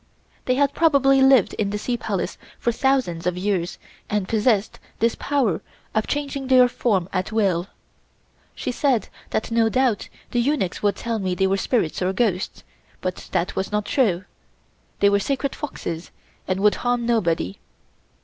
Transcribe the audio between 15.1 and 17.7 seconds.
were sacred foxes and would harm nobody.